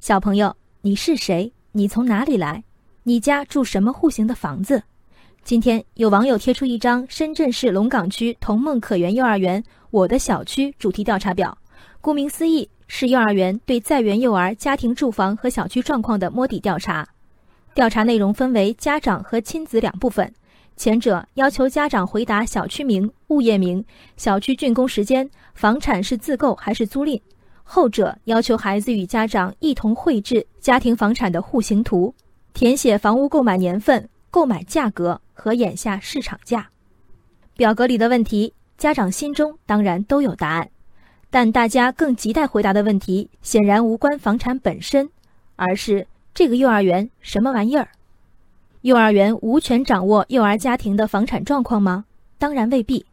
[0.00, 1.52] 小朋友，你是谁？
[1.72, 2.64] 你从哪里来？
[3.02, 4.82] 你家住什么户型的房子？
[5.44, 11.56] 今天有网友贴出一张深圳市龙岗区童梦可园幼儿园“我的小区”主题调查表，
[12.00, 17.06] 顾名思义，是幼儿园对在园幼儿家庭住房和小区状况的摸底调查。
[17.74, 20.32] 调查内容分为家长和亲子两部分，
[20.78, 23.84] 前者要求家长回答小区名、物业名、
[24.16, 27.20] 小区竣工时间、房产是自购还是租赁。
[27.72, 32.12] 后者要求孩子与家长一同绘制家庭房产的户型图，
[32.52, 36.68] 填写房屋购买年份、购买价格和眼下市场价。
[37.56, 40.68] 表格里的问题，家长心中当然都有答案，
[41.30, 45.08] 但大家更急待回答的问题，显然无关房产本身，
[45.54, 47.86] 而是这个幼儿园什么玩意儿？
[48.80, 52.06] 幼儿园无权掌握幼儿家庭的房产状况吗？
[52.36, 53.06] 当然未必。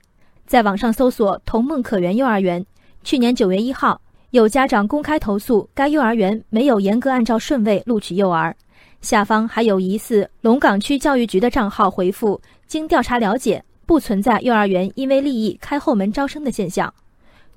[0.47, 2.65] 在网上搜索“童梦可园幼儿园”，
[3.05, 4.01] 去年九月一号。
[4.31, 8.53] 有家长公开投诉，该幼儿园没有严格按照顺位录取幼儿。
[8.99, 16.93] 下方还有疑似龙岗区教育局的账号回复：经调查了解，不存在幼儿园因为利益开后门招生的现象。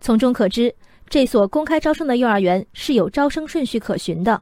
[0.00, 0.72] 从中可知，
[1.08, 4.40] 这所公开招生的幼儿园是有招生顺序可循的，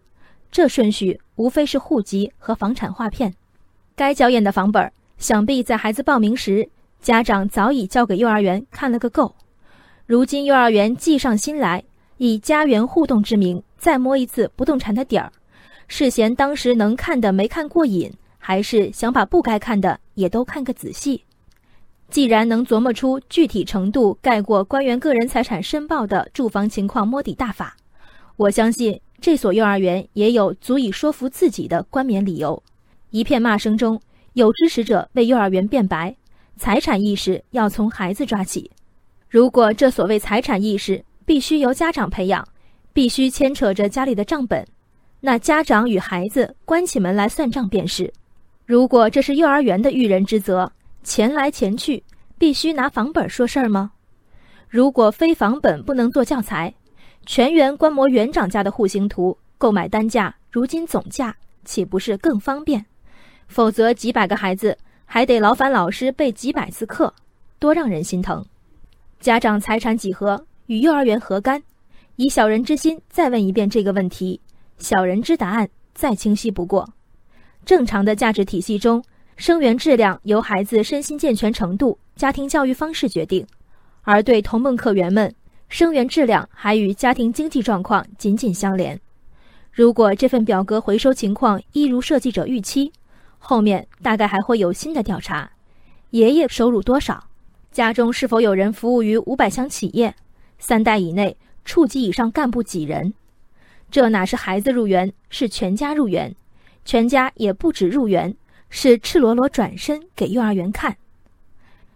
[0.53, 3.33] 这顺序无非是户籍和房产划片。
[3.97, 6.69] 该校验的房本，想必在孩子报名时，
[7.01, 9.35] 家长早已交给幼儿园看了个够。
[10.05, 11.83] 如今幼儿园计上心来。
[12.19, 15.33] 以家园互动之名再摸一次不动产的底儿，
[15.87, 21.25] 是嫌当时能看的没看过瘾，还是想把不该看的也都看个仔细？
[22.11, 27.77] 既然能琢磨出具体程度盖过官员个人财产申报的住房情况摸底大法，
[28.37, 32.63] 我相信这所幼儿园也有足以说服自己的冠冕理由。
[33.11, 34.01] 一片骂声中，
[34.33, 36.17] 有支持者为幼儿园辩白：
[36.57, 38.71] 财产意识要从孩子抓起。
[39.29, 42.49] 如果这所谓财产意识，必须由家长培养，
[42.95, 44.67] 必须牵扯着家里的账本，
[45.21, 48.11] 那家长与孩子关起门来算账便是。
[48.65, 52.03] 如果这是幼儿园的育人之责，钱来钱去，
[52.39, 53.93] 必须拿房本说事儿吗？
[54.71, 56.73] 如果非房本不能做教材，
[57.27, 62.87] 全员观摩园长家的户型图，购买单价如今总价，岂不是更方便？
[63.49, 67.13] 否则几百个孩子还得劳烦老师备几百次课，
[67.59, 68.43] 多让人心疼。
[69.21, 70.47] 家长财产几何？
[70.69, 71.63] 与幼儿园何干？
[72.17, 74.39] 以小人之心再问一遍这个问题，
[74.77, 76.87] 小人之答案再清晰不过。
[77.65, 79.03] 正常的价值体系中，
[79.37, 83.43] 生源质量由孩子身心健全程度、家庭教育方式决定；
[84.03, 85.35] 而对童梦客园们，
[85.71, 89.01] 生源质量还与家庭经济状况紧紧相连。
[89.73, 92.93] 如果这份表格回收情况一如设计者预期，
[93.39, 95.51] 后面大概还会有新的调查：
[96.11, 97.25] 爷爷收入多少？
[97.73, 100.15] 家中是否有人服务于五百强企业？
[100.59, 103.15] 三代以内，处级以上干部几人？
[103.91, 106.35] 这哪是孩子入园，是全家入园，
[106.85, 108.37] 全家也不止入园，
[108.69, 110.97] 是赤裸裸转身给幼儿园看。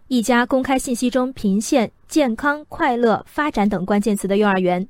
[0.07, 4.87] 一家公开信息中频现“健康、快乐、发展”等关键词的幼儿园，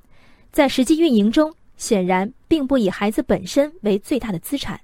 [0.52, 4.80] 在实际运营中，显然并不以孩子本身为最大的资产。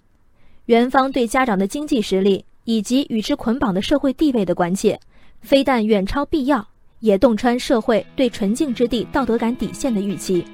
[0.65, 4.99] 园方对家长的经济实力以及与之捆绑的社会地位的关切，
[5.41, 6.67] 非但远超必要。
[6.99, 10.45] 也洞穿社会对纯净之地道德感底线的预期。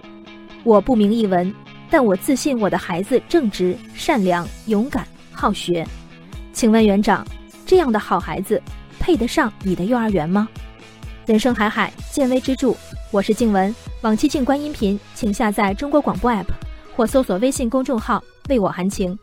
[0.64, 1.54] 我不明一文，
[1.90, 5.86] 但我自信我的孩子正直、善良、勇敢、好学。
[6.54, 7.26] 请问园长，
[7.66, 8.62] 这样的好孩子
[9.00, 10.48] 配得上你的幼儿园吗？
[11.26, 12.74] 人生海海，见微知著。
[13.12, 16.46] 我是静文，往期静观音频，请下载中国广播 app
[16.96, 19.18] 或搜索微信公众号“为我含情”。